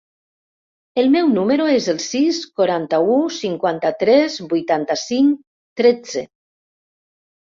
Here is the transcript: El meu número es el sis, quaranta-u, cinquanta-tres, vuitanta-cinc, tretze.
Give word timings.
El 0.99 1.09
meu 1.15 1.27
número 1.33 1.65
es 1.73 1.89
el 1.91 1.99
sis, 2.05 2.39
quaranta-u, 2.59 3.17
cinquanta-tres, 3.35 4.39
vuitanta-cinc, 4.55 5.45
tretze. 5.83 6.25